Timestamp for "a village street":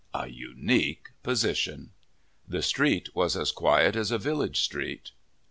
4.09-5.11